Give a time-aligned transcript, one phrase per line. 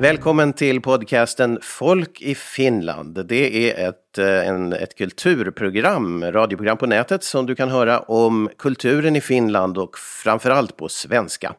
[0.00, 3.26] Välkommen till podcasten Folk i Finland.
[3.28, 8.50] Det är ett, Eh, en, ett kulturprogram, radioprogram på nätet som du kan höra om
[8.58, 11.54] kulturen i Finland och framförallt på svenska.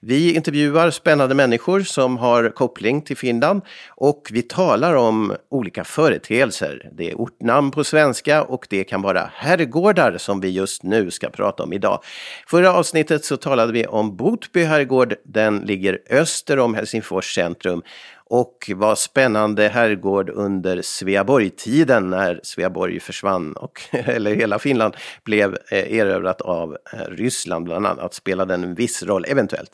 [0.00, 6.90] Vi intervjuar spännande människor som har koppling till Finland och vi talar om olika företeelser.
[6.92, 11.28] Det är ortnamn på svenska och det kan vara herrgårdar som vi just nu ska
[11.28, 12.00] prata om idag.
[12.46, 15.14] Förra avsnittet så talade vi om Botby herrgård.
[15.24, 17.82] Den ligger öster om Helsingfors centrum
[18.30, 25.92] och var spännande herrgård under Sveaborg-tiden när Sveaborg försvann och eller hela Finland blev eh,
[25.98, 29.70] erövrat av eh, Ryssland bland annat, spelade en viss roll eventuellt.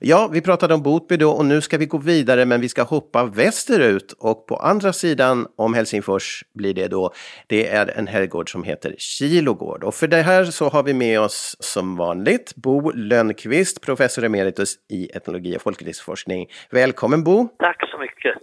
[0.00, 2.82] Ja, vi pratade om Botby då och nu ska vi gå vidare men vi ska
[2.82, 7.12] hoppa västerut och på andra sidan om Helsingfors blir det då,
[7.46, 11.20] det är en herrgård som heter Kilogård och för det här så har vi med
[11.20, 16.46] oss som vanligt Bo Lönnqvist, professor emeritus i etnologi och folklivsforskning.
[16.70, 17.48] Välkommen Bo!
[17.58, 18.34] Tack så mycket.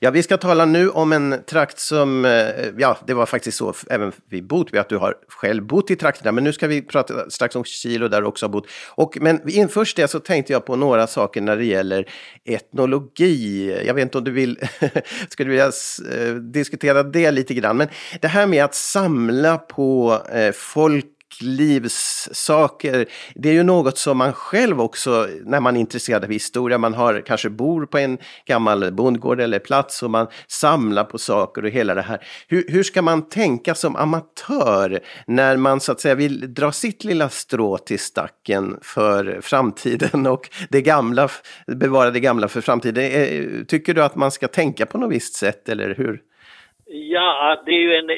[0.00, 2.30] Ja, vi ska tala nu om en trakt som, eh,
[2.78, 6.32] ja, det var faktiskt så även vid Botby att du har själv bott i trakterna,
[6.32, 8.66] men nu ska vi prata strax om Kilo där du också har bott.
[8.88, 12.08] Och, men först det så tänkte jag på några saker när det gäller
[12.44, 13.80] etnologi.
[13.86, 14.58] Jag vet inte om du vill,
[15.28, 17.88] skulle vilja eh, diskutera det lite grann, men
[18.20, 21.06] det här med att samla på eh, folk
[21.40, 23.06] livssaker.
[23.34, 26.94] Det är ju något som man själv också, när man är intresserad av historia, man
[26.94, 31.70] har, kanske bor på en gammal bondgård eller plats och man samlar på saker och
[31.70, 32.18] hela det här.
[32.48, 37.04] Hur, hur ska man tänka som amatör när man så att säga vill dra sitt
[37.04, 41.28] lilla strå till stacken för framtiden och det gamla,
[41.66, 43.04] bevara det gamla för framtiden?
[43.04, 46.20] Eh, tycker du att man ska tänka på något visst sätt eller hur?
[46.92, 48.10] Ja, det är ju en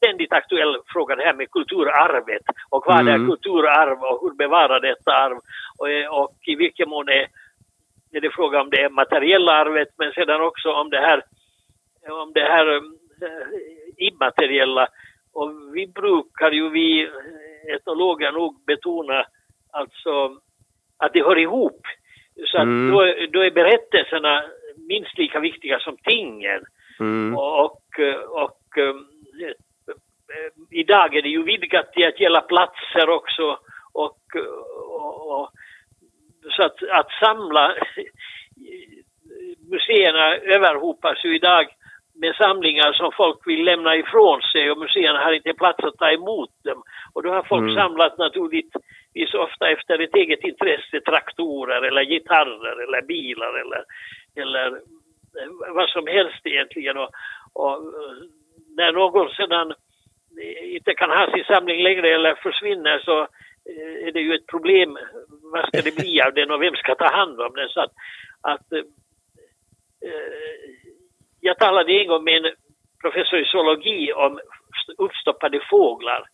[0.00, 3.14] ständigt aktuell fråga det här med kulturarvet och vad mm.
[3.14, 5.38] är kulturarv och hur bevara detta arv
[5.78, 7.26] och, och i vilken mån är,
[8.12, 11.22] är det fråga om det materiella arvet men sedan också om det här,
[12.22, 12.82] om det här äh,
[13.96, 14.88] immateriella
[15.32, 17.08] och vi brukar ju, vi
[17.74, 19.24] etnologer nog betona
[19.70, 20.36] alltså
[20.96, 21.80] att det hör ihop.
[22.46, 22.90] Så att mm.
[22.90, 22.98] då,
[23.32, 24.42] då är berättelserna
[24.76, 26.64] minst lika viktiga som tingen.
[27.00, 27.36] Mm.
[27.36, 27.82] Och, och,
[28.30, 28.94] och Eh,
[30.70, 33.58] idag är det ju vidgat till att gälla platser också
[33.92, 34.18] och,
[34.88, 35.50] och, och
[36.56, 37.74] så att, att samla
[39.70, 41.66] museerna överhopas ju idag
[42.14, 46.10] med samlingar som folk vill lämna ifrån sig och museerna har inte plats att ta
[46.10, 46.82] emot dem.
[47.12, 47.74] Och då har folk mm.
[47.74, 53.84] samlat naturligtvis ofta efter ett eget intresse traktorer eller gitarrer eller bilar eller,
[54.36, 54.80] eller
[55.74, 56.96] vad som helst egentligen.
[56.96, 57.10] Och,
[57.52, 57.78] och
[58.76, 59.74] när någon sedan
[60.76, 64.98] inte kan ha sin samling längre eller försvinner så eh, är det ju ett problem.
[65.52, 67.68] Vad ska det bli av den och vem ska ta hand om den?
[67.68, 67.92] Så att,
[68.40, 68.84] att äh,
[71.40, 72.52] jag talade en gång med en
[73.00, 74.40] professor i zoologi om
[74.98, 76.24] uppstoppade fåglar.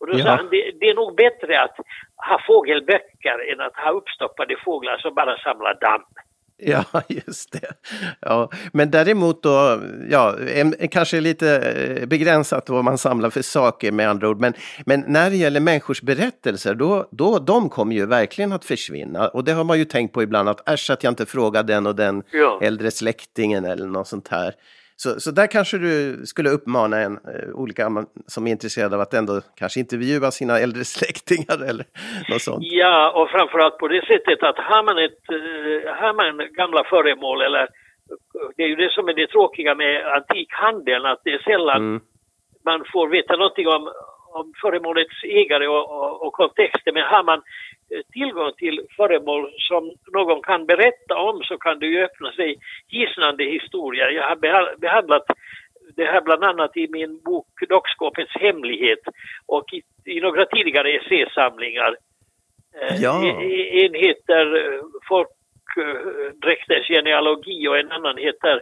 [0.00, 0.24] Och då ja.
[0.24, 1.76] sa han, det, det är nog bättre att
[2.16, 6.04] ha fågelböcker än att ha uppstoppade fåglar som bara samlar damm.
[6.66, 7.72] Ja, just det.
[8.20, 10.36] Ja, men däremot då, ja,
[10.90, 14.40] kanske lite eh, begränsat vad man samlar för saker med andra ord.
[14.40, 14.54] Men,
[14.86, 19.28] men när det gäller människors berättelser, då, då de kommer ju verkligen att försvinna.
[19.28, 21.86] Och det har man ju tänkt på ibland, att äsch att jag inte frågar den
[21.86, 22.60] och den ja.
[22.62, 24.54] äldre släktingen eller något sånt här.
[24.96, 29.14] Så, så där kanske du skulle uppmana en, uh, olika som är intresserade av att
[29.14, 31.84] ändå kanske intervjua sina äldre släktingar eller
[32.30, 32.64] något sånt.
[32.64, 37.42] Ja, och framförallt på det sättet att har man, ett, uh, har man gamla föremål
[37.42, 37.68] eller
[38.56, 42.00] det är ju det som är det tråkiga med antikhandeln att det är sällan mm.
[42.64, 43.92] man får veta någonting om,
[44.40, 47.42] om föremålets ägare och, och, och kontexten men har man
[47.90, 52.56] Eh, tillgång till föremål som någon kan berätta om så kan det ju öppna sig
[52.88, 54.08] hisnande historier.
[54.08, 54.36] Jag har
[54.76, 55.26] behandlat
[55.96, 58.98] det här bland annat i min bok Dockskåpets hemlighet
[59.46, 61.96] och i, i några tidigare essäsamlingar.
[62.80, 63.24] Eh, ja.
[63.84, 68.60] En heter eh, Folkdräkters genealogi och en annan heter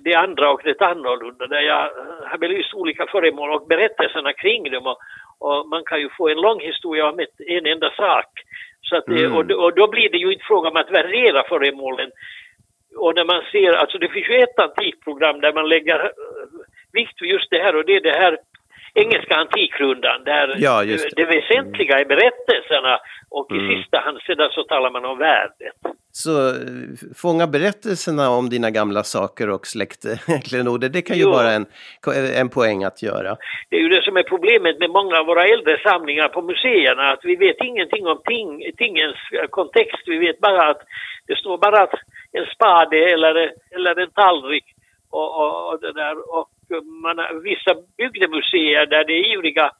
[0.00, 1.90] Det andra och det annorlunda där jag
[2.30, 4.98] har belyst olika föremål och berättelserna kring dem och,
[5.38, 8.30] och man kan ju få en lång historia om ett, en enda sak.
[8.82, 9.32] Så att mm.
[9.32, 12.10] och, och då blir det ju inte fråga om att värdera föremålen.
[12.96, 16.10] Och när man ser, alltså det finns ju ett antikprogram där man lägger uh,
[16.92, 18.38] vikt vid just det här och det är det här
[19.02, 21.16] engelska antikrundan där ja, det.
[21.16, 22.98] det väsentliga är berättelserna
[23.30, 23.76] och i mm.
[23.76, 25.76] sista hand sedan så talar man om värdet.
[26.12, 26.54] Så eh,
[27.22, 31.30] fånga berättelserna om dina gamla saker och släktklenoder, det kan ju jo.
[31.30, 31.66] vara en,
[32.42, 33.36] en poäng att göra.
[33.70, 37.12] Det är ju det som är problemet med många av våra äldre samlingar på museerna,
[37.12, 39.16] att vi vet ingenting om ting, tingens
[39.50, 40.02] kontext.
[40.06, 40.82] Vi vet bara att
[41.26, 41.94] det står bara att
[42.32, 43.34] en spade eller,
[43.70, 44.64] eller en tallrik
[45.10, 46.38] och, och, och det där.
[46.38, 46.48] Och
[47.02, 49.70] man, vissa bygdemuseer där det är ivriga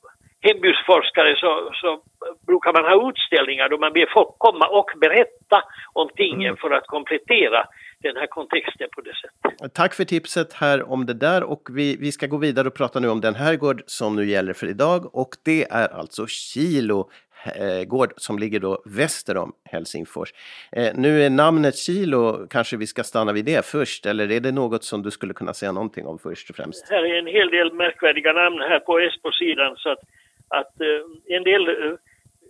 [0.41, 2.03] hembygdsforskare så, så
[2.47, 5.59] brukar man ha utställningar då man ber folk komma och berätta
[5.93, 6.56] om tingen mm.
[6.56, 7.67] för att komplettera
[8.03, 9.75] den här kontexten på det sättet.
[9.75, 13.00] Tack för tipset här om det där och vi, vi ska gå vidare och prata
[13.00, 17.11] nu om den här gård som nu gäller för idag och det är alltså Kilo
[17.56, 20.32] eh, gård som ligger då väster om Helsingfors.
[20.72, 24.52] Eh, nu är namnet Kilo, kanske vi ska stanna vid det först, eller är det
[24.52, 26.90] något som du skulle kunna säga någonting om först och främst?
[26.90, 30.02] Här är en hel del märkvärdiga namn här på Esbo-sidan så att,
[30.48, 31.94] att eh, en del eh,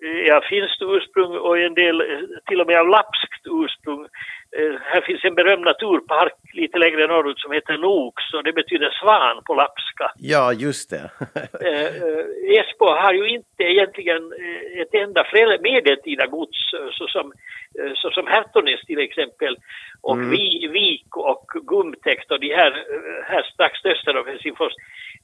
[0.02, 2.06] är av finskt ursprung och en del eh,
[2.48, 4.06] till och med av lapskt ursprung.
[4.58, 8.90] Eh, här finns en berömd naturpark lite längre norrut som heter Noks och det betyder
[8.90, 10.12] svan på lapska.
[10.18, 11.04] Ja, just det.
[11.68, 11.90] eh,
[12.58, 14.22] Esbo har ju inte egentligen
[14.82, 15.24] ett enda
[15.60, 16.58] medeltida gods
[16.98, 17.32] såsom,
[17.94, 19.56] såsom Hertonäs till exempel
[20.02, 20.30] och mm.
[20.72, 22.84] Vik och Gumtäkt och de här,
[23.24, 24.72] här strax öster om Helsingfors.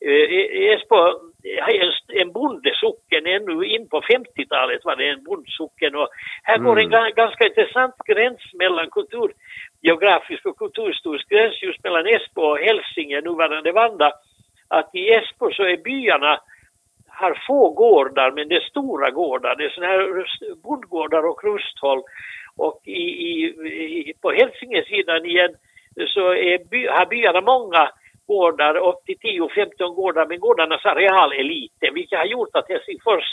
[0.05, 0.97] Esbo
[1.45, 6.09] är en bondesocken ännu in på 50-talet var det en bondsocken och
[6.43, 7.13] här går en mm.
[7.17, 9.33] ganska intressant gräns mellan kultur,
[9.81, 14.13] geografisk och kulturhistorisk gräns just mellan Esbo och Hälsinge, nuvarande Vanda.
[14.69, 16.41] Att i Esbo så är byarna
[17.09, 20.27] har få gårdar men det är stora gårdar, det är sådana här
[20.63, 22.03] bondgårdar och rusthåll.
[22.57, 25.55] Och i, i, på Hälsingesidan igen
[26.09, 27.91] så är by, har byarna många
[28.27, 33.25] gårdar, upp till 10-15 gårdar, men gårdarnas areal är liten, vilket har gjort att Helsingfors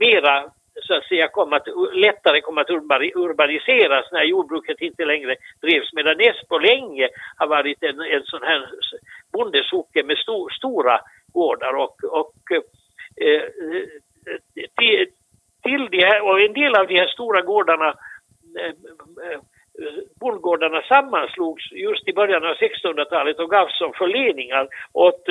[0.00, 0.50] mera
[0.82, 2.70] så att säga kom att, lättare kom att
[3.14, 5.92] urbaniseras när jordbruket inte längre drevs.
[5.92, 8.70] Medan Esbo länge har varit en, en sån här
[9.32, 11.00] bondesocken med sto, stora
[11.32, 13.42] gårdar och, och eh, eh
[14.78, 15.06] till,
[15.62, 17.94] till de här, och en del av de här stora gårdarna
[18.58, 18.66] eh,
[19.30, 19.40] eh
[20.20, 25.28] bondgårdarna sammanslogs just i början av 1600-talet och gavs som förleningar åt,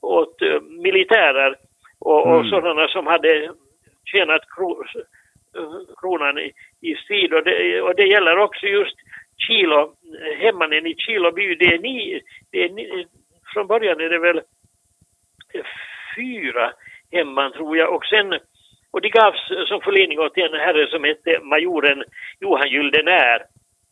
[0.00, 1.56] åt eh, militärer
[1.98, 2.38] och, mm.
[2.38, 3.52] och sådana som hade
[4.04, 4.84] tjänat kro,
[5.96, 7.34] kronan i, i strid.
[7.34, 8.96] Och det, och det gäller också just
[9.46, 9.94] Kilo,
[10.38, 11.54] hemmanen i Kilo by.
[11.54, 12.20] Det är ni,
[12.50, 13.06] det är ni,
[13.52, 14.40] från början är det väl
[16.16, 16.72] fyra
[17.12, 18.38] hemman tror jag och sen
[18.90, 22.04] och det gavs som förläning åt en herre som hette majoren
[22.40, 23.42] Johan Gyldenär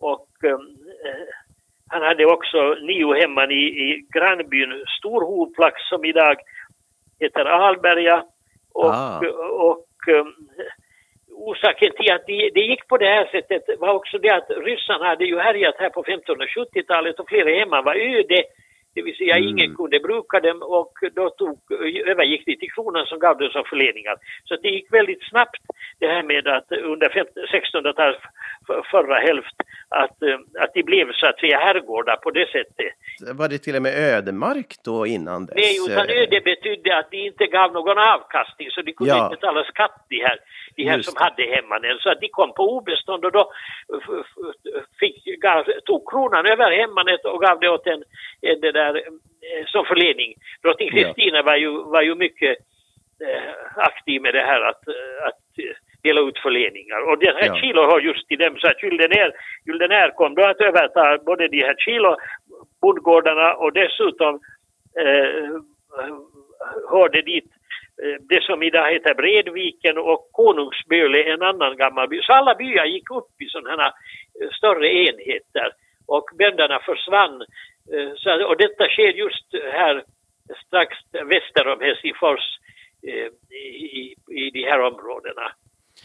[0.00, 0.58] och eh,
[1.88, 6.36] han hade också nio hemman i, i grannbyn Storhoplax som idag
[7.20, 8.24] heter Alberga.
[8.74, 9.20] Och, ah.
[9.50, 10.34] och um,
[11.30, 15.04] orsaken till att det, det, gick på det här sättet var också det att ryssarna
[15.04, 18.44] hade ju härjat här på 1570-talet och flera hemman var öde
[18.96, 19.48] det vill säga mm.
[19.48, 21.56] ingen kunde bruka dem och då tog,
[22.12, 24.16] övergick de till kronan som gav dem som förläningar.
[24.44, 25.62] Så det gick väldigt snabbt
[25.98, 28.22] det här med att under 1600-talets
[28.90, 29.56] förra hälft
[29.88, 32.92] att, eh, att de blev så att säga herrgårdar på det sättet.
[33.38, 35.56] Var det till och med ödemark då innan dess?
[35.56, 39.24] Nej, utan öde betydde att de inte gav någon avkastning så de kunde ja.
[39.24, 40.38] inte betala skatt de här,
[40.76, 41.98] de här som hade hemmanen.
[42.00, 43.52] Så att de kom på obestånd och då
[45.00, 48.02] fick, gav, tog kronan över hemmanet och gav det åt en,
[48.40, 50.34] en det där, eh, som förledning.
[50.62, 51.42] Drottning Kristina ja.
[51.42, 52.58] var, ju, var ju mycket
[53.26, 55.46] eh, aktiv med det här att, eh, att
[56.06, 57.00] dela ut förläningar.
[57.08, 57.56] Och den här ja.
[57.60, 59.30] Kilo har just till dem så att Gyldenär,
[59.66, 62.16] Gyldenär kom då att överta både de här Kilo
[62.80, 64.34] bondgårdarna och dessutom
[65.00, 65.50] eh,
[66.90, 67.50] hörde dit
[68.02, 72.20] eh, det som idag heter Bredviken och Konungsböle, en annan gammal by.
[72.22, 73.92] Så alla byar gick upp i sådana här
[74.40, 75.68] eh, större enheter
[76.06, 77.40] och bönderna försvann.
[77.92, 80.04] Eh, så, och detta sker just här
[80.66, 82.46] strax väster om Helsingfors
[83.52, 85.52] i, i de här områdena.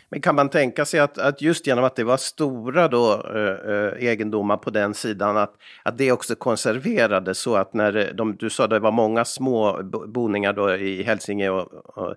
[0.10, 3.74] Men kan man tänka sig att, att just genom att det var stora då, eh,
[3.74, 8.36] eh egendomar på den sidan, att, att det också konserverades så att när eh, de,
[8.36, 12.16] du sa det var många små boningar då i Hälsinge och, och,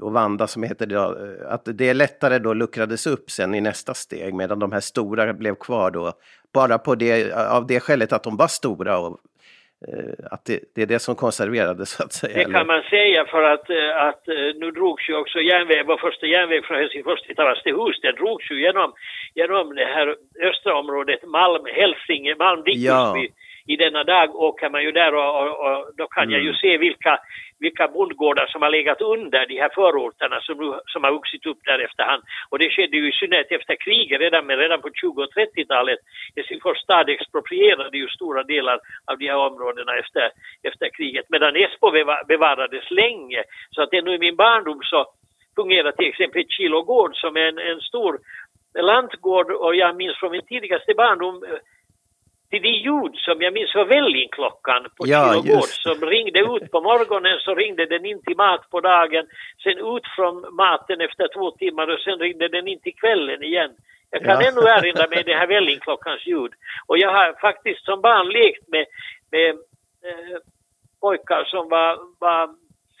[0.00, 3.60] och Vanda som heter det, då, eh, att det lättare då luckrades upp sen i
[3.60, 6.12] nästa steg medan de här stora blev kvar då.
[6.52, 9.18] Bara på det, av det skälet att de var stora och
[10.30, 12.38] att det, det, är det som konserverades så att säga?
[12.38, 15.96] Det kan man säga för att, eh, att eh, nu drogs ju också järnväg, vår
[15.96, 18.92] första järnväg från Helsingfors till Tavastehus, den drogs ju genom,
[19.34, 20.16] genom det här
[20.50, 23.16] östra området Malm, Hälsinge, Malm, ja.
[23.72, 26.32] I denna dag åker man ju där och, och, och då kan mm.
[26.34, 26.60] jag ju mm.
[26.62, 27.18] se vilka,
[27.60, 31.78] vilka bondgårdar som har legat under de här förorterna som, som har vuxit upp där
[31.78, 32.22] efterhand.
[32.50, 35.98] Och det skedde ju i synnerhet efter kriget, redan, men redan på 20 och 30-talet.
[36.36, 38.78] Helsingfors stad exproprierade ju stora delar
[39.10, 40.30] av de här områdena efter,
[40.62, 41.90] efter kriget, medan Esbo
[42.28, 43.42] bevarades länge.
[43.70, 45.06] Så att ännu i min barndom så
[45.56, 48.18] fungerade till exempel Kilo gård som en, en stor
[48.92, 51.44] lantgård och jag minns från min tidigaste barndom
[52.50, 56.80] till de ljud som jag minns var vällingklockan på ja, Kilogård som ringde ut på
[56.80, 59.26] morgonen så ringde den in till mat på dagen,
[59.62, 63.70] sen ut från maten efter två timmar och sen ringde den in till kvällen igen.
[64.10, 64.48] Jag kan ja.
[64.48, 66.52] ännu erinra mig det här vällingklockans ljud.
[66.86, 68.86] Och jag har faktiskt som barn lekt med,
[69.32, 69.48] med
[70.06, 70.38] eh,
[71.00, 72.54] pojkar som var, var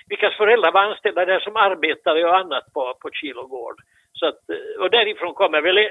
[0.08, 3.76] vilkas föräldrar var anställda där som arbetare och annat på, på Kilogård.
[4.12, 5.84] Så att, eh, och därifrån kommer väl eh,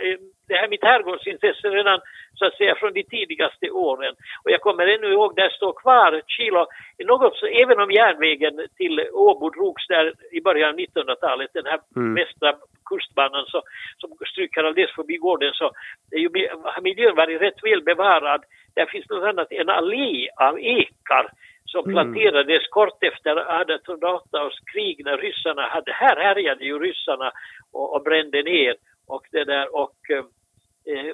[0.47, 1.99] det här mitt herrgårdsintresse redan
[2.35, 4.13] så att säga från de tidigaste åren.
[4.43, 6.65] Och jag kommer ännu ihåg, där står kvar Kilo,
[7.05, 11.79] något så, även om järnvägen till Åbo drogs där i början av 1900-talet, den här
[11.95, 12.15] mm.
[12.15, 12.55] västra
[12.89, 13.61] kustbanan så,
[13.97, 15.71] som stryker alldeles förbi gården så
[16.11, 16.29] är ju,
[16.63, 18.41] har miljön varit rätt väl bevarad.
[18.75, 21.25] Där finns bland annat en allé av ekar
[21.65, 21.93] som mm.
[21.93, 22.69] planterades mm.
[22.69, 27.31] kort efter 1808 års krig när ryssarna hade, här härjade ju ryssarna
[27.73, 28.75] och, och brände ner
[29.07, 30.25] och det där och eh,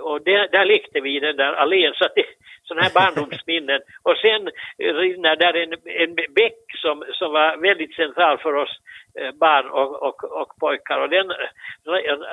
[0.01, 2.25] och där, där lekte vi i den där allén, så att det
[2.63, 3.81] sådana här barndomsminnen.
[4.03, 8.73] Och sen rinner där en, en bäck som, som var väldigt central för oss
[9.19, 11.31] eh, barn och, och, och pojkar och den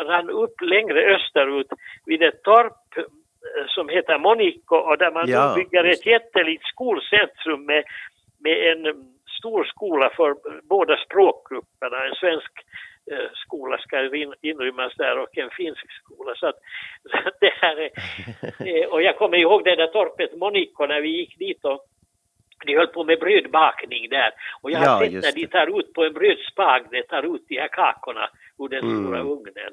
[0.06, 1.66] rann upp längre österut
[2.06, 5.54] vid ett torp eh, som heter Monico och där man ja.
[5.56, 7.84] bygger ett jättelikt skolcentrum med,
[8.44, 8.82] med en
[9.38, 10.34] stor skola för
[10.68, 12.89] båda språkgrupperna, en svensk Eh,
[13.34, 13.96] skola ska
[14.42, 16.34] inrymmas där och en finsk skola.
[16.36, 16.58] Så att,
[17.10, 17.90] så att det här är,
[18.68, 21.86] eh, och jag kommer ihåg det där torpet Monico när vi gick dit och
[22.66, 24.30] de höll på med brödbakning där.
[24.60, 27.44] Och jag har ja, sett när de tar ut på en brödspag, de tar ut
[27.48, 29.04] de här kakorna ur den mm.
[29.04, 29.72] stora ugnen.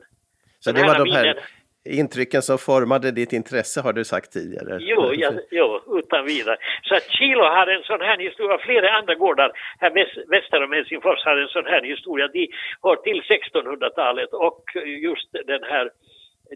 [0.59, 1.39] Så det var de här
[1.87, 4.77] intrycken som formade ditt intresse har du sagt tidigare.
[4.79, 6.57] Jo, ja, jo utan vidare.
[6.83, 9.91] Så att Kilo har en sån här historia, flera andra gårdar här
[10.29, 12.27] väster om Helsingfors har en sån här historia.
[12.27, 12.47] De
[12.83, 15.89] hör till 1600-talet och just den här,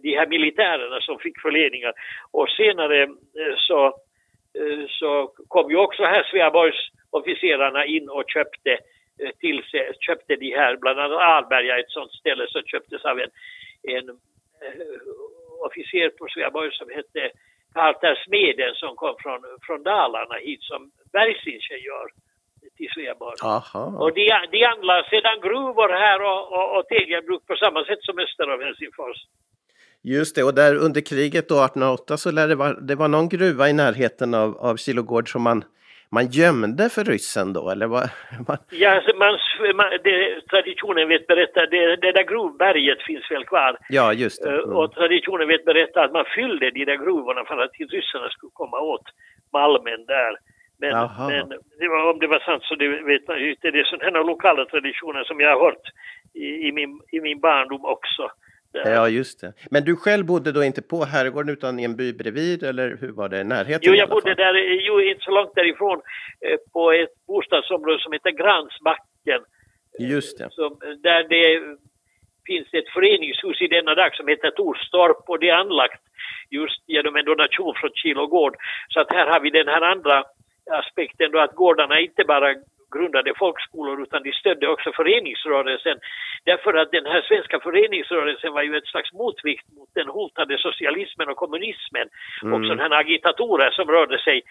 [0.02, 1.94] de här militärerna som fick förledningar.
[2.32, 3.86] Och senare eh, så,
[4.60, 8.72] eh, så kom ju också här Sveaborgs officerarna in och köpte
[9.22, 13.20] eh, till sig, köpte de här, bland annat Alberga, ett sånt ställe som köptes av
[13.20, 13.30] en,
[13.84, 14.06] en
[15.68, 17.22] officer på Sveaborg som hette
[17.74, 20.82] Carter Smeden som kom från, från Dalarna hit som
[21.16, 22.08] bergsingenjör
[22.78, 23.38] till Sveaborg.
[24.04, 28.20] Och de, de anlade sedan gruvor här och, och, och tegelbruk på samma sätt som
[28.20, 29.20] öster om Helsingfors.
[30.04, 33.30] Just det, och där under kriget då 1808 så lär det vara, det var någon
[33.30, 35.64] gruva i närheten av, av Kilogård som man
[36.16, 38.10] man gömde för ryssen då, eller vad?
[38.70, 39.34] ja, alltså man,
[39.76, 43.78] man, det, traditionen vet berätta, det, det där grovberget finns väl kvar.
[43.90, 44.50] Ja, just det.
[44.50, 44.76] Eh, mm.
[44.78, 48.80] Och traditionen vet berätta att man fyllde de där gruvorna för att ryssarna skulle komma
[48.80, 49.08] åt
[49.54, 50.34] malmen där.
[50.82, 50.94] Men,
[51.28, 51.50] men
[51.80, 53.72] det var, om det var sant så det vet man inte.
[53.72, 55.86] Det är sådana lokala traditioner som jag har hört
[56.34, 58.32] i, i, min, i min barndom också.
[58.74, 59.54] Ja, just det.
[59.72, 63.12] Men du själv bodde då inte på herrgården utan i en by bredvid eller hur
[63.12, 63.44] var det?
[63.44, 63.82] Närheten?
[63.82, 64.54] Jo, jag bodde där,
[64.88, 66.02] jo, inte så långt därifrån,
[66.46, 69.42] eh, på ett bostadsområde som heter Gransbacken.
[70.00, 70.48] Just det.
[70.52, 71.78] Som, där det
[72.46, 76.02] finns ett föreningshus i denna dag som heter Torstorp och det är anlagt
[76.50, 78.56] just genom en donation från Kilogård.
[78.90, 80.24] Så att här har vi den här andra
[80.72, 82.56] aspekten då att gårdarna inte bara
[82.92, 85.98] grundade folkskolor utan de stödde också föreningsrörelsen.
[86.44, 91.30] Därför att den här svenska föreningsrörelsen var ju ett slags motvikt mot den hotade socialismen
[91.30, 92.08] och kommunismen.
[92.44, 92.54] Mm.
[92.54, 94.42] Och sådana här agitatorer som rörde sig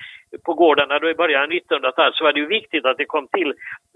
[0.44, 3.28] på gårdarna då i början av 1900-talet så var det ju viktigt att det kom
[3.28, 3.54] till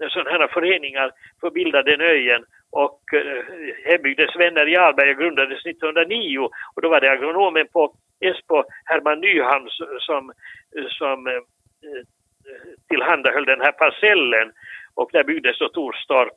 [0.09, 3.43] sådana här föreningar för att bilda den öjen och eh,
[3.85, 6.39] Hembygdens vänner i Alberga grundades 1909
[6.75, 10.31] och då var det agronomen på Esbo, Herman Nyhamn, som,
[10.89, 11.41] som eh,
[12.89, 14.51] tillhandahöll den här parcellen
[14.93, 16.33] och där byggdes då Torstorp.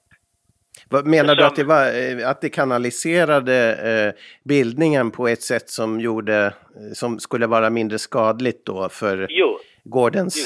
[1.04, 6.00] Menar du att det, var, eh, att det kanaliserade eh, bildningen på ett sätt som
[6.00, 6.52] gjorde, eh,
[6.92, 9.58] som skulle vara mindre skadligt då för jo,
[9.96, 10.36] gårdens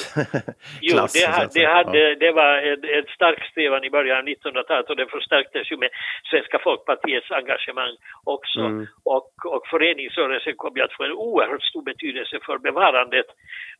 [0.80, 1.14] jo, klass?
[1.20, 4.96] Jo, det, det, hade, det var ett, ett starkt strävan i början av 1900-talet och
[4.96, 5.90] det förstärktes ju med
[6.30, 7.94] Svenska Folkpartiets engagemang
[8.24, 8.60] också.
[8.60, 8.86] Mm.
[9.04, 13.26] Och, och föreningsrörelsen kom ju att få en oerhört stor betydelse för bevarandet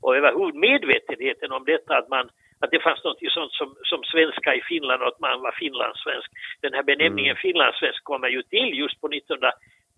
[0.01, 2.27] och överhuvud medvetenheten om detta att man
[2.63, 6.29] att det fanns något sånt som, som svenska i Finland och att man var finlandssvensk.
[6.65, 7.45] Den här benämningen mm.
[7.47, 9.53] finlandssvensk kommer ju till just på 1900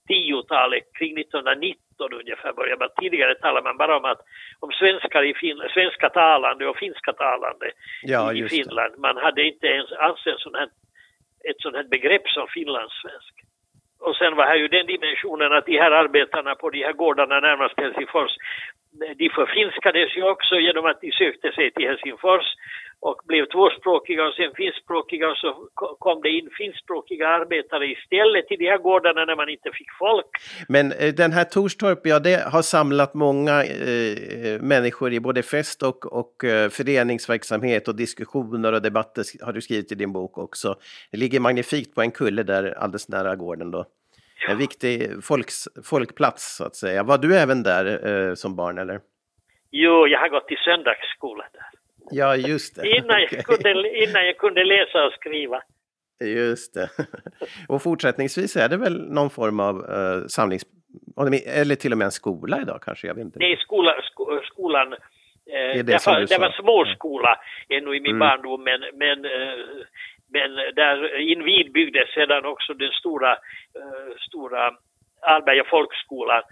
[0.08, 2.88] 10-talet, kring 1919 ungefär började man.
[3.00, 4.20] Tidigare talade man bara om att
[4.60, 7.70] om svenskar i Finland, svenska talande och finska talande
[8.02, 8.98] ja, i, Finland.
[8.98, 10.68] Man hade inte ens alls en sån här,
[11.50, 13.34] ett sånt här begrepp som finlandssvensk.
[14.06, 17.40] Och sen var här ju den dimensionen att de här arbetarna på de här gårdarna
[17.40, 18.32] närmast Helsingfors,
[19.20, 22.46] de förfinskades ju också genom att de sökte sig till Helsingfors
[23.08, 28.58] och blev tvåspråkiga och sen finskspråkiga och så kom det in finskspråkiga arbetare istället till
[28.58, 30.26] de här gårdarna när man inte fick folk.
[30.68, 34.12] Men eh, den här Torstorp, ja det har samlat många eh,
[34.46, 39.60] eh, människor i både fest och, och eh, föreningsverksamhet och diskussioner och debatter har du
[39.60, 40.76] skrivit i din bok också.
[41.10, 43.84] Det ligger magnifikt på en kulle där alldeles nära gården då.
[44.48, 47.02] En viktig folks, folkplats så att säga.
[47.02, 49.00] Var du även där eh, som barn eller?
[49.70, 51.66] Jo, jag har gått i söndagsskola där.
[52.10, 52.88] Ja, just det.
[52.88, 53.70] Innan, jag kunde,
[54.02, 55.62] innan jag kunde läsa och skriva.
[56.24, 56.88] Just det.
[57.68, 60.64] Och fortsättningsvis är det väl någon form av uh, samlings...
[61.46, 63.06] Eller till och med en skola idag kanske?
[63.06, 63.38] Jag vet inte.
[63.38, 64.92] Nej, skola, sko, skolan...
[64.92, 68.18] Eh, det, det, var, det var småskola ännu i min mm.
[68.18, 69.58] barndom men, men, eh,
[70.36, 70.96] men där
[71.32, 73.32] invid byggdes sedan också den stora,
[73.78, 74.62] eh, stora
[75.22, 76.42] Allberga folkskolan.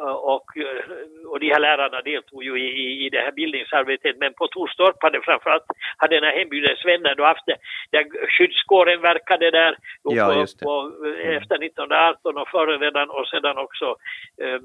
[0.00, 4.16] Eh, och, eh, och de här lärarna deltog ju i, i det här bildningsarbetet.
[4.18, 7.56] Men på Torstorp hade framförallt hade den här hembygdens vänner då haft det,
[7.90, 11.36] där skyddskåren verkade där ja, på, på, mm.
[11.36, 13.96] efter 1918 och före redan och sedan också
[14.42, 14.60] eh,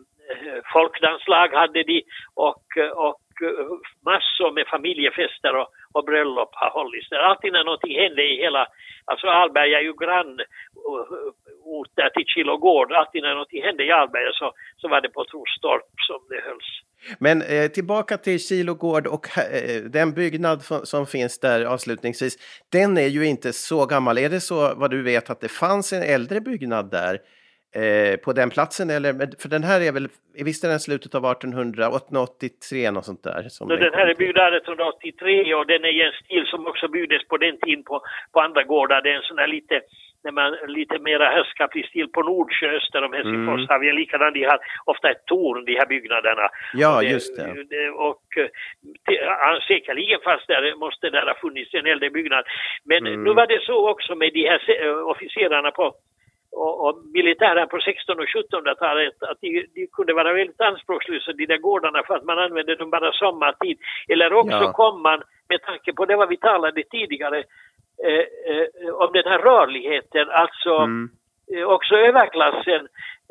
[0.73, 2.03] folkdanslag hade de.
[2.35, 3.17] Och, och
[4.05, 7.17] massor med familjefester och, och bröllop har hållits där.
[7.17, 8.67] Alltid när någonting hände i hela,
[9.05, 12.91] alltså Alberga är ju grannort där till Kilogård.
[12.91, 16.69] Alltid när någonting hände i Alberga så, så var det på Trostorp som det hölls.
[17.19, 22.37] Men eh, tillbaka till Kilogård och eh, den byggnad som finns där avslutningsvis.
[22.71, 24.17] Den är ju inte så gammal.
[24.17, 27.19] Är det så vad du vet att det fanns en äldre byggnad där
[27.79, 28.89] eh, på den platsen?
[28.89, 30.07] Eller, för den här är väl,
[30.49, 33.43] visst är den slutet av 1883 något sånt där?
[33.49, 37.27] Som den här är byggd 1883 och den är i en stil som också byggdes
[37.27, 38.01] på den tiden på,
[38.33, 39.01] på andra gårdar.
[39.01, 39.81] Det är en sån här lite
[40.23, 43.67] när man lite mera härskaplig stil på Nordsjö öster om Helsingfors mm.
[43.69, 46.49] har vi likadant, de har ofta ett torn de här byggnaderna.
[46.73, 47.49] Ja, just det.
[47.89, 48.23] Och, och
[49.67, 52.45] säkerligen fast där måste där ha funnits en äldre byggnad.
[52.85, 53.23] Men mm.
[53.23, 54.59] nu var det så också med de här
[55.03, 55.95] officerarna på
[56.63, 61.45] och, och militären på 16 och 1700-talet att de, de, kunde vara väldigt anspråkslösa de
[61.45, 63.77] där gårdarna för att man använde dem bara sommartid.
[64.07, 64.73] Eller också ja.
[64.73, 67.43] kom man, med tanke på det vad vi talade tidigare,
[68.03, 71.09] Eh, eh, om den här rörligheten, alltså mm.
[71.55, 72.87] Eh, också överklassen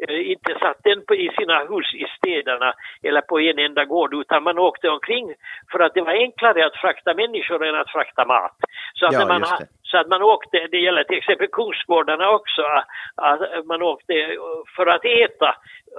[0.09, 4.43] inte satt den på, i sina hus i städerna eller på en enda gård utan
[4.43, 5.35] man åkte omkring
[5.73, 8.57] för att det var enklare att frakta människor än att frakta mat.
[8.95, 9.45] Så att, ja, man,
[9.91, 12.63] så att man åkte, det gäller till exempel Kungsgårdarna också,
[13.15, 14.37] att man åkte
[14.77, 15.55] för att äta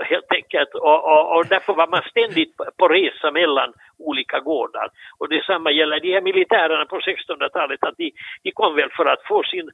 [0.06, 4.90] helt enkelt och, och, och därför var man ständigt på resa mellan olika gårdar.
[5.18, 8.12] Och detsamma gäller de här militärerna på 1600-talet att de,
[8.44, 9.70] de kom väl för att få sin,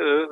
[0.00, 0.26] uh,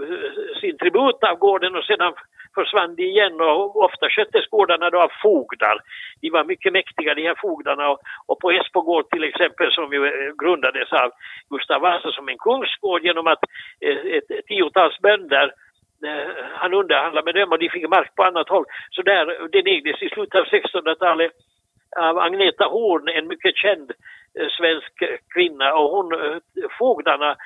[0.60, 2.12] sin tribut av gården och sedan
[2.54, 5.78] försvann de igen och ofta sköttes gårdarna då av fogdar.
[6.20, 10.06] De var mycket mäktiga de här fogdarna och, och på Esbogård till exempel som ju
[10.06, 11.10] eh, grundades av
[11.50, 13.42] Gustav Vasa som en kungsgård genom att
[13.80, 15.46] eh, ett, ett tiotals bönder
[16.06, 18.64] eh, han underhandlade med dem och de fick mark på annat håll.
[18.90, 21.32] Så där, den ägdes i slutet av 1600-talet
[21.96, 23.92] av Agneta Horn, en mycket känd
[24.58, 24.92] svensk
[25.34, 26.38] kvinna och hon, eh,
[26.78, 27.36] fogdarna,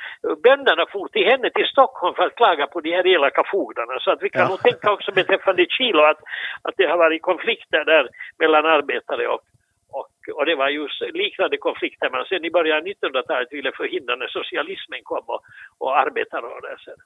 [0.42, 4.00] bönderna for till henne till Stockholm för att klaga på de här elaka fogdarna.
[4.00, 4.48] Så att vi kan ja.
[4.48, 6.20] nog tänka också beträffande Kilo att,
[6.62, 9.40] att det har varit konflikter där mellan arbetare och,
[9.90, 14.16] och, och det var just liknande konflikter man sen i början av 1900-talet ville förhindra
[14.16, 15.40] när socialismen kom och,
[15.78, 16.98] och arbetarrörelsen.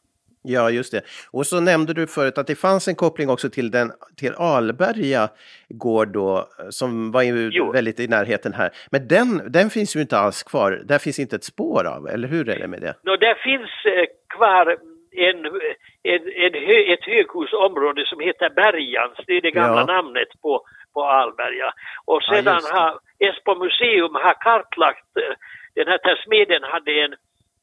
[0.48, 1.02] Ja, just det.
[1.30, 5.28] Och så nämnde du förut att det fanns en koppling också till, den, till Alberga
[5.68, 7.72] gård då, som var ju jo.
[7.72, 8.70] väldigt i närheten här.
[8.90, 10.82] Men den, den finns ju inte alls kvar.
[10.84, 12.94] Där finns inte ett spår av, eller hur är det med det?
[13.02, 14.06] No, där finns eh,
[14.36, 14.76] kvar
[15.16, 15.46] en,
[16.12, 19.86] en, en hö, ett höghusområde som heter Bergans, det är det gamla ja.
[19.86, 20.62] namnet på,
[20.94, 21.72] på Alberga.
[22.04, 25.34] Och sedan ja, har Esbo museum har kartlagt, eh,
[25.74, 27.14] den här smeden hade en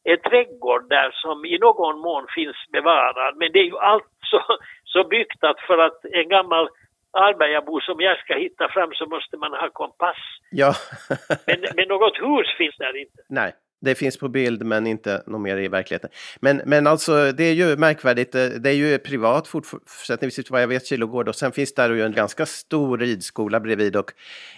[0.03, 3.37] en trädgård där som i någon mån finns bevarad.
[3.37, 4.41] Men det är ju allt så,
[4.83, 6.69] så byggt att för att en gammal
[7.11, 10.21] Albergabo som jag ska hitta fram så måste man ha kompass.
[10.51, 10.73] Ja.
[11.47, 13.21] men, men något hus finns där inte.
[13.29, 13.53] Nej.
[13.81, 16.09] Det finns på bild men inte något mer i verkligheten.
[16.41, 20.85] Men, men alltså det är ju märkvärdigt, det är ju privat fortsättningsvis vad jag vet
[20.85, 24.11] Kilogård och sen finns där ju en ganska stor ridskola bredvid och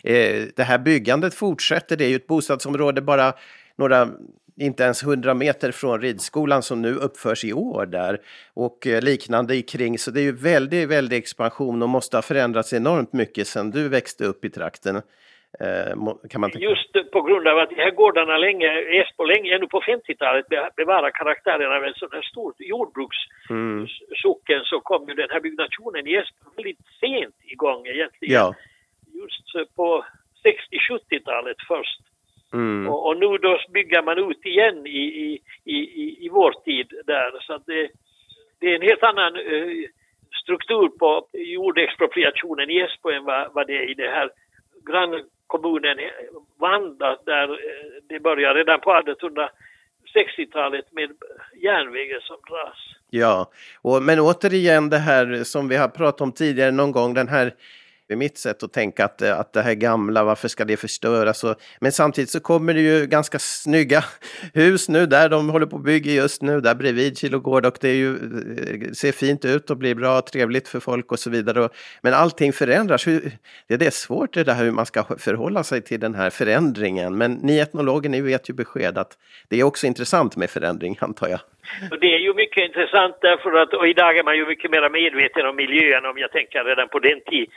[0.03, 3.33] eh, det här byggandet fortsätter, det är ju ett bostadsområde bara
[3.75, 4.07] några
[4.57, 8.19] inte ens 100 meter från ridskolan som nu uppförs i år där
[8.53, 9.97] och eh, liknande i kring.
[9.97, 13.89] Så det är ju väldigt, väldigt expansion och måste ha förändrats enormt mycket sedan du
[13.89, 14.95] växte upp i trakten.
[15.59, 15.93] Eh,
[16.29, 19.81] kan man Just på grund av att de här gårdarna länge, Esbo länge, ännu på
[19.81, 24.65] 50-talet bevarar karaktären av en sån här stor jordbrukssocken mm.
[24.65, 28.33] så kom ju den här byggnationen i Esbo väldigt sent igång egentligen.
[28.33, 28.55] Ja.
[29.21, 30.05] Just på
[30.45, 32.01] 60-70-talet först.
[32.55, 32.87] Mm.
[32.87, 35.41] Och, och, nu då bygger man ut igen i, i,
[35.75, 35.77] i,
[36.25, 37.89] i vår tid där så det,
[38.59, 39.85] det är en helt annan uh,
[40.43, 44.29] struktur på jordexpropriationen i Esbo än vad, vad det är i det här
[44.89, 45.97] grannkommunen
[46.59, 47.57] Vanda där uh,
[48.09, 51.09] det började redan på 1860-talet med
[51.55, 52.77] järnvägen som dras.
[53.09, 57.27] Ja, och, men återigen det här som vi har pratat om tidigare någon gång, den
[57.27, 57.51] här
[58.13, 61.43] är mitt sätt att tänka att, eh, att det här gamla, varför ska det förstöras?
[61.43, 64.03] Och, men samtidigt så kommer det ju ganska snygga
[64.53, 67.89] hus nu där de håller på att bygga just nu, där bredvid Kilogård och det
[67.89, 71.63] är ju, eh, ser fint ut och blir bra, trevligt för folk och så vidare.
[71.63, 73.07] Och, men allting förändras.
[73.07, 73.37] Hur,
[73.67, 77.17] det är svårt det där hur man ska förhålla sig till den här förändringen.
[77.17, 81.27] Men ni etnologer, ni vet ju besked att det är också intressant med förändring, antar
[81.27, 81.39] jag.
[81.91, 84.89] Och det är ju mycket intressant därför att, och idag är man ju mycket mer
[84.89, 87.47] medveten om miljön om jag tänker redan på den tid,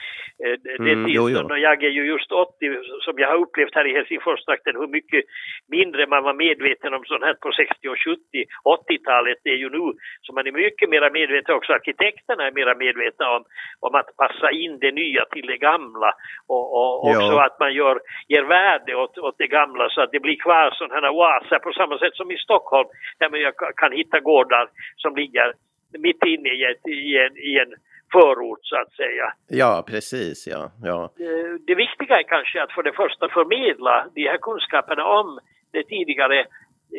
[0.44, 1.50] eh, den mm, tiden.
[1.50, 2.54] Och jag är ju just 80,
[3.00, 5.24] som jag har upplevt här i Helsingforstrakten, hur mycket
[5.68, 8.20] mindre man var medveten om sånt här på 60 och 70,
[8.64, 9.38] 80-talet.
[9.44, 9.92] Det är ju nu
[10.22, 13.44] som man är mycket mer medveten, också arkitekterna är mer medvetna om,
[13.80, 16.10] om att passa in det nya till det gamla.
[16.46, 17.46] Och, och också ja.
[17.46, 20.94] att man gör, ger värde åt, åt det gamla så att det blir kvar sådana
[20.94, 25.52] här oaser på samma sätt som i Stockholm där man kan hitta gårdar som ligger
[25.98, 27.74] mitt inne i, ett, i, en, i en
[28.12, 29.32] förort så att säga.
[29.48, 30.46] Ja, precis.
[30.46, 31.11] Ja, ja.
[31.16, 35.38] Det, det viktiga är kanske att för det första förmedla de här kunskaperna om
[35.72, 36.46] de tidigare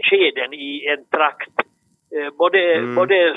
[0.03, 1.55] skeden i en trakt.
[2.15, 2.95] Eh, både, mm.
[2.95, 3.35] både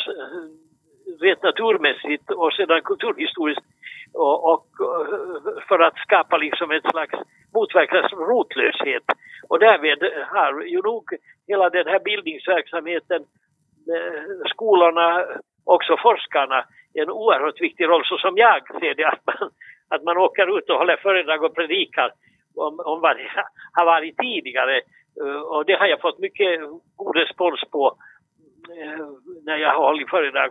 [1.21, 3.65] rent naturmässigt och sedan kulturhistoriskt
[4.15, 4.67] och, och,
[5.69, 7.15] för att skapa liksom ett slags
[7.55, 9.03] motverka rotlöshet.
[9.49, 9.99] Och därmed
[10.29, 11.05] har ju nog
[11.49, 13.52] hela den här bildningsverksamheten Eh,
[13.89, 15.25] Eh, skolorna,
[15.65, 16.65] också forskarna,
[16.95, 18.05] en oerhört viktig roll.
[18.05, 19.51] Så som jag ser det att man,
[19.89, 22.11] att man åker ut och håller föredrag och predikar
[22.57, 23.29] om, om vad det
[23.73, 24.77] har varit tidigare.
[25.21, 26.61] Eh, och det har jag fått mycket
[26.97, 27.97] god respons på
[28.77, 29.07] eh,
[29.45, 30.51] när jag har hållit föredrag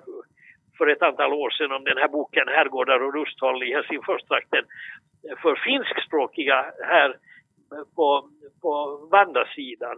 [0.78, 4.63] för ett antal år sedan om den här boken Herrgårdar och rusthåll i Helsingforstrakten
[5.41, 7.15] för finskspråkiga här
[7.96, 8.30] på,
[8.62, 9.98] på Vandasidan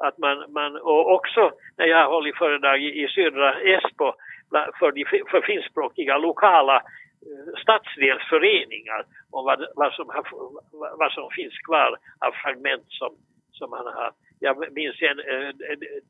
[0.00, 4.12] att man, man och också när jag har hållit föredrag i, i södra Esbo
[4.78, 10.24] för, de, för finskspråkiga lokala eh, stadsdelsföreningar om vad, vad, som har,
[10.98, 13.10] vad som finns kvar av fragment som,
[13.52, 14.12] som han har.
[14.40, 15.54] Jag minns en eh,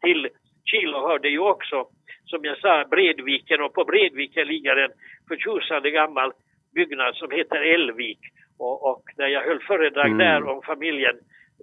[0.00, 0.28] till
[0.64, 1.86] Kilo hörde ju också,
[2.24, 4.90] som jag sa, Bredviken och på Bredviken ligger en
[5.28, 6.32] förtjusande gammal
[6.74, 8.18] byggnad som heter Älvik
[8.58, 10.18] och, och när jag höll föredrag mm.
[10.18, 11.16] där om familjen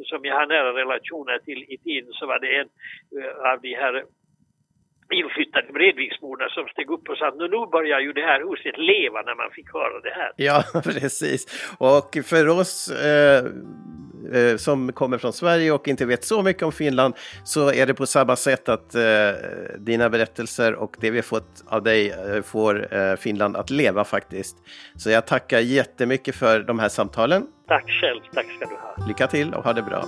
[0.06, 2.70] som jag har nära relationer till i tiden så var det en
[3.18, 4.04] eh, av de här
[5.12, 9.22] inflyttade Bredviksborna som steg upp och sa att nu börjar ju det här huset leva
[9.22, 10.32] när man fick höra det här.
[10.36, 11.76] Ja, precis.
[11.78, 13.46] Och för oss eh,
[14.34, 17.94] eh, som kommer från Sverige och inte vet så mycket om Finland så är det
[17.94, 19.02] på samma sätt att eh,
[19.78, 24.04] dina berättelser och det vi har fått av dig eh, får eh, Finland att leva
[24.04, 24.58] faktiskt.
[24.96, 27.48] Så jag tackar jättemycket för de här samtalen.
[27.68, 29.08] Tack själv, tack ska du ha.
[29.08, 30.04] Lycka till och ha det bra.